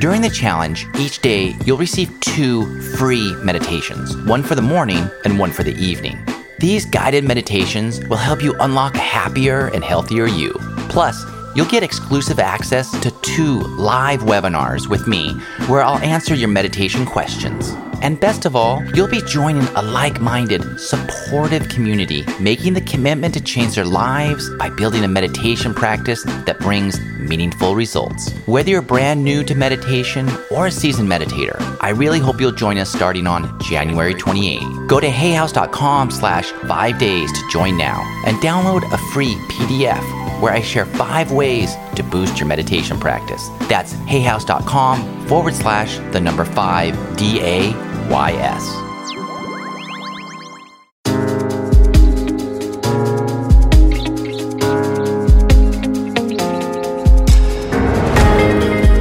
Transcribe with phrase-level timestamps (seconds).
[0.00, 5.38] During the challenge, each day you'll receive two free meditations one for the morning and
[5.38, 6.18] one for the evening.
[6.58, 10.54] These guided meditations will help you unlock a happier and healthier you.
[10.88, 11.22] Plus,
[11.54, 15.32] you'll get exclusive access to two live webinars with me
[15.66, 17.74] where I'll answer your meditation questions.
[18.02, 23.34] And best of all, you'll be joining a like minded, supportive community, making the commitment
[23.34, 28.32] to change their lives by building a meditation practice that brings meaningful results.
[28.46, 32.78] Whether you're brand new to meditation or a seasoned meditator, I really hope you'll join
[32.78, 34.60] us starting on January 28.
[34.86, 40.52] Go to hayhouse.com slash five days to join now and download a free PDF where
[40.52, 43.48] I share five ways to boost your meditation practice.
[43.68, 47.70] That's hayhouse.com forward slash the number five D A
[48.08, 48.90] Y S.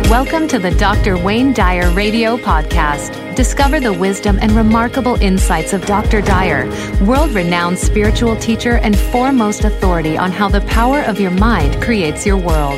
[0.09, 1.17] Welcome to the Dr.
[1.17, 3.28] Wayne Dyer Radio Podcast.
[3.39, 6.21] Discover the wisdom and remarkable insights of Dr.
[6.21, 6.67] Dyer,
[7.05, 12.25] world renowned spiritual teacher and foremost authority on how the power of your mind creates
[12.25, 12.77] your world.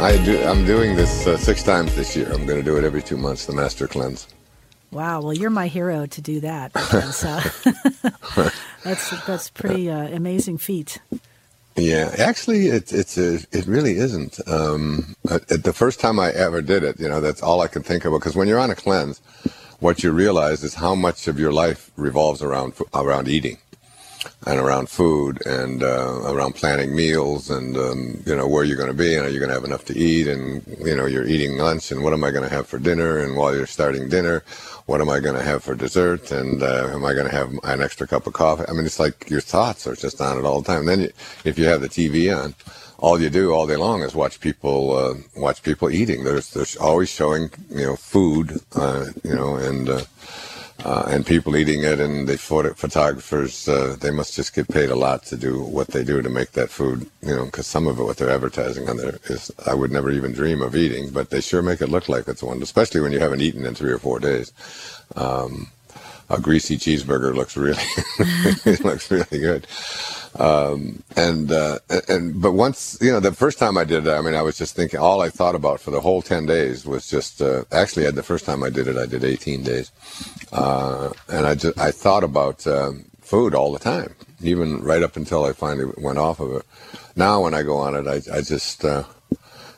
[0.00, 2.32] I do, I'm doing this uh, six times this year.
[2.32, 4.26] I'm going to do it every two months, the Master Cleanse.
[4.90, 6.72] Wow, well, you're my hero to do that.
[6.90, 8.50] Because, uh,
[8.82, 10.98] that's that's pretty uh, amazing feat.
[11.76, 14.40] Yeah, actually, it, it's a, it really isn't.
[14.48, 18.04] Um, the first time I ever did it, you know, that's all I can think
[18.04, 18.12] of.
[18.12, 19.20] Because when you're on a cleanse,
[19.80, 23.58] what you realize is how much of your life revolves around around eating
[24.46, 28.88] and around food and uh, around planning meals and um, you know where you're going
[28.88, 31.26] to be and are you going to have enough to eat and you know you're
[31.26, 34.08] eating lunch and what am I going to have for dinner and while you're starting
[34.08, 34.44] dinner
[34.86, 37.52] what am I going to have for dessert and uh, am I going to have
[37.64, 38.64] an extra cup of coffee?
[38.68, 40.80] I mean it's like your thoughts are just on it all the time.
[40.80, 41.12] And then you,
[41.44, 42.54] if you have the TV on
[42.98, 46.22] all you do all day long is watch people uh, watch people eating.
[46.22, 49.88] There's there's always showing you know food uh, you know and
[50.84, 54.96] uh, and people eating it, and the photographers, uh, they must just get paid a
[54.96, 57.98] lot to do what they do to make that food, you know, because some of
[57.98, 61.30] it, what they're advertising on there is, I would never even dream of eating, but
[61.30, 63.92] they sure make it look like it's one, especially when you haven't eaten in three
[63.92, 64.52] or four days.
[65.14, 65.68] Um,
[66.30, 67.82] a greasy cheeseburger looks really,
[68.84, 69.66] looks really good.
[70.38, 71.78] Um, and, uh,
[72.08, 74.56] and, but once, you know, the first time I did it, I mean, I was
[74.56, 78.10] just thinking, all I thought about for the whole 10 days was just, uh, actually,
[78.10, 79.92] the first time I did it, I did 18 days.
[80.52, 85.16] Uh, and I just, I thought about, uh, food all the time, even right up
[85.16, 86.66] until I finally went off of it.
[87.14, 89.04] Now, when I go on it, I, I just, uh,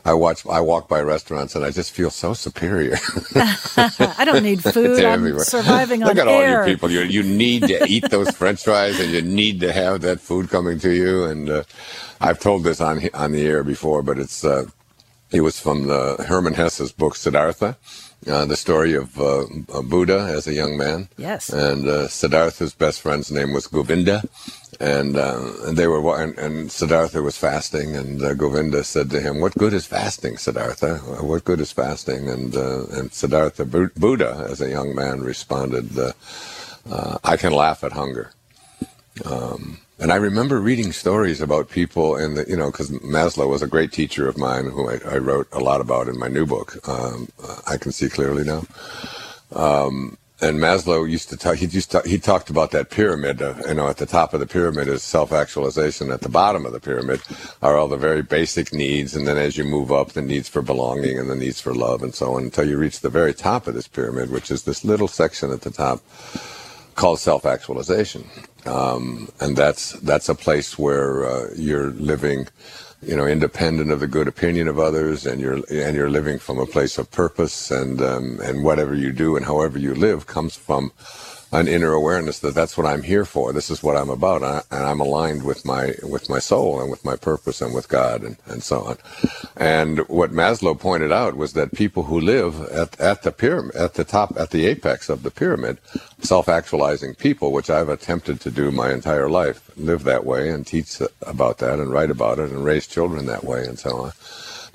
[0.06, 2.96] I watch, I walk by restaurants and I just feel so superior.
[3.34, 5.02] I don't need food.
[5.02, 6.62] I'm surviving Look on at air.
[6.62, 6.90] all you people.
[6.90, 10.50] You, you need to eat those French fries and you need to have that food
[10.50, 11.24] coming to you.
[11.24, 11.64] And uh,
[12.20, 14.66] I've told this on on the air before, but it's uh,
[15.34, 17.76] it was from the Hermann Hesse's book Siddhartha.
[18.26, 19.44] Uh, the story of uh,
[19.82, 21.08] Buddha as a young man.
[21.18, 21.50] Yes.
[21.50, 24.22] And uh, Siddhartha's best friend's name was Govinda
[24.80, 29.20] and, uh, and they were and, and, Siddhartha was fasting, and uh, Govinda said to
[29.20, 30.98] him, "What good is fasting, Siddhartha?
[31.22, 36.12] What good is fasting?" And uh, and Siddhartha Buddha, as a young man, responded, uh,
[36.90, 38.32] uh, "I can laugh at hunger."
[39.24, 43.66] Um, and I remember reading stories about people the, you know, because Maslow was a
[43.66, 46.76] great teacher of mine, who I, I, wrote a lot about in my new book.
[46.88, 47.28] Um,
[47.66, 48.64] I can see clearly now.
[49.52, 51.56] Um, and Maslow used to talk.
[51.56, 53.40] He to, he talked about that pyramid.
[53.40, 56.10] Uh, you know, at the top of the pyramid is self-actualization.
[56.10, 57.22] At the bottom of the pyramid
[57.62, 60.60] are all the very basic needs, and then as you move up, the needs for
[60.60, 63.68] belonging and the needs for love, and so on, until you reach the very top
[63.68, 66.02] of this pyramid, which is this little section at the top
[66.94, 68.24] called self-actualization.
[68.66, 72.48] Um, and that's that's a place where uh, you're living
[73.06, 76.58] you know, independent of the good opinion of others, and you're and you're living from
[76.58, 80.56] a place of purpose, and um, and whatever you do and however you live comes
[80.56, 80.92] from
[81.54, 83.52] an inner awareness that that's what I'm here for.
[83.52, 87.04] This is what I'm about, and I'm aligned with my with my soul and with
[87.04, 88.98] my purpose and with God and, and so on.
[89.56, 93.94] And what Maslow pointed out was that people who live at, at the pyramid, at
[93.94, 95.78] the top, at the apex of the pyramid,
[96.18, 101.00] self-actualizing people, which I've attempted to do my entire life, live that way and teach
[101.22, 104.12] about that and write about it and raise children that way and so on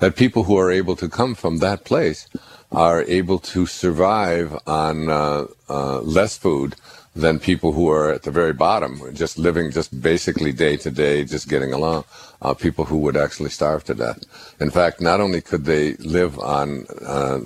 [0.00, 2.28] that people who are able to come from that place
[2.72, 6.74] are able to survive on uh, uh, less food
[7.14, 11.24] than people who are at the very bottom, just living just basically day to day,
[11.24, 12.04] just getting along.
[12.42, 14.24] Uh, people who would actually starve to death.
[14.60, 17.38] In fact, not only could they live on, uh,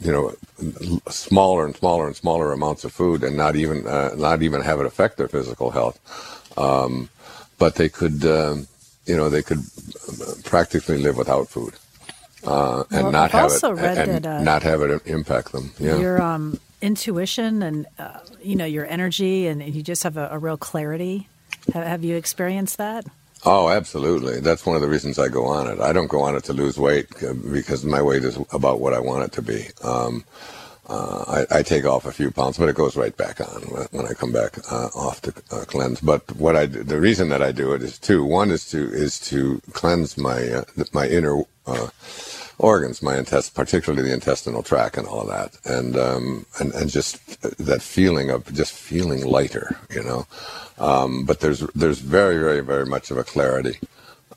[0.00, 0.34] you know,
[1.08, 4.80] smaller and smaller and smaller amounts of food, and not even uh, not even have
[4.80, 6.00] it affect their physical health,
[6.58, 7.08] um,
[7.58, 8.66] but they could, um,
[9.10, 9.62] you know, they could
[10.44, 11.74] practically live without food.
[12.46, 15.72] Uh, and Well, not have it read and that, uh, not have it impact them.
[15.78, 15.98] Yeah.
[15.98, 20.38] Your um, intuition and uh, you know your energy, and you just have a, a
[20.38, 21.28] real clarity.
[21.74, 23.04] Have, have you experienced that?
[23.44, 24.40] Oh, absolutely.
[24.40, 25.80] That's one of the reasons I go on it.
[25.80, 28.94] I don't go on it to lose weight uh, because my weight is about what
[28.94, 29.68] I want it to be.
[29.82, 30.24] Um,
[30.90, 33.88] uh, I, I take off a few pounds, but it goes right back on when-
[33.92, 36.00] when I come back uh, off to uh, cleanse.
[36.00, 38.24] But what I the reason that I do it is two.
[38.24, 41.34] One is to is to cleanse my uh, my inner
[41.66, 41.88] uh,
[42.58, 47.40] organs, my intest, particularly the intestinal tract and all that, and um, and and just
[47.58, 50.26] that feeling of just feeling lighter, you know.
[50.78, 53.78] Um, but there's there's very very very much of a clarity,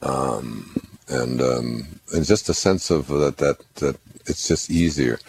[0.01, 0.75] um,
[1.07, 3.97] and um, and just a sense of that that that
[4.27, 5.19] it's just easier.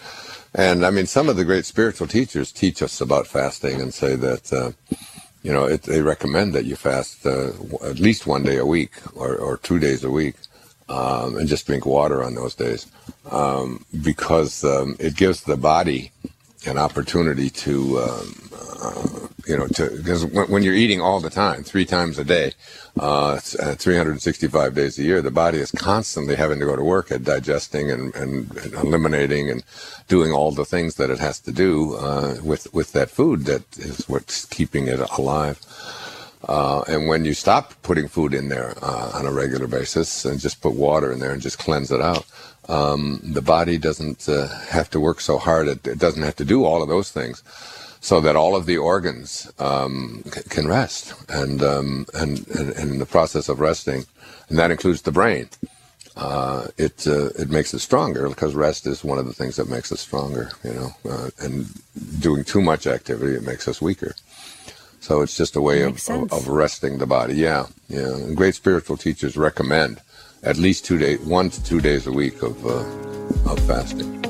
[0.57, 4.15] And I mean, some of the great spiritual teachers teach us about fasting and say
[4.15, 4.51] that.
[4.51, 4.71] Uh,
[5.45, 7.51] you know, it, they recommend that you fast uh,
[7.83, 10.33] at least one day a week or, or two days a week,
[10.89, 12.87] um, and just drink water on those days,
[13.29, 16.11] um, because um, it gives the body
[16.65, 18.49] an opportunity to, um,
[18.81, 22.53] uh, you know, because when, you're eating all the time, three times a day,
[22.99, 27.11] uh, uh, 365 days a year, the body is constantly having to go to work
[27.11, 29.63] at digesting and, and, and eliminating and
[30.07, 33.63] doing all the things that it has to do uh, with with that food that
[33.77, 35.59] is what's keeping it alive.
[36.47, 40.39] Uh, and when you stop putting food in there uh, on a regular basis and
[40.39, 42.25] just put water in there and just cleanse it out,
[42.69, 45.67] um, the body doesn't uh, have to work so hard.
[45.67, 47.41] It, it doesn't have to do all of those things,
[48.05, 51.15] so that all of the organs um, c- can rest.
[51.27, 54.05] And, um, and and and in the process of resting,
[54.47, 55.49] and that includes the brain,
[56.15, 59.69] uh, it uh, it makes it stronger because rest is one of the things that
[59.69, 60.51] makes us stronger.
[60.63, 61.65] You know, uh, and
[62.19, 64.13] doing too much activity it makes us weaker.
[64.99, 67.33] So it's just a way of, of, of resting the body.
[67.33, 68.13] Yeah, yeah.
[68.13, 69.99] And great spiritual teachers recommend
[70.43, 72.85] at least two days, one to two days a week of uh,
[73.51, 74.24] of fasting.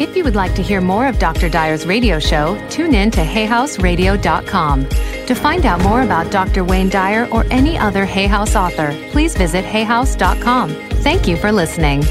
[0.00, 1.50] If you would like to hear more of Dr.
[1.50, 4.88] Dyer's radio show, tune in to hayhouseradio.com.
[4.88, 6.64] To find out more about Dr.
[6.64, 10.70] Wayne Dyer or any other Hay House author, please visit hayhouse.com.
[10.70, 12.02] Thank you for listening.